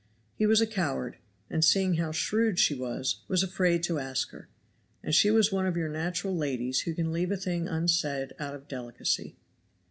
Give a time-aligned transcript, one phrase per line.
[0.33, 1.17] He was a coward,
[1.47, 4.47] and seeing how shrewd she was, was afraid to ask her;
[5.03, 8.55] and she was one of your natural ladies who can leave a thing unsaid out
[8.55, 9.35] of delicacy.